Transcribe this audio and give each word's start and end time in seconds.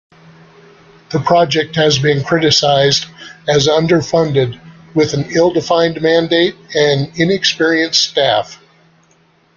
The 1.11 1.19
project 1.19 1.75
has 1.75 1.99
been 1.99 2.23
criticized 2.23 3.05
as 3.47 3.67
underfunded, 3.67 4.59
with 4.95 5.13
an 5.13 5.25
ill-defined 5.29 6.01
mandate 6.01 6.55
and 6.73 7.11
inexperienced 7.19 8.09
staff. 8.09 8.59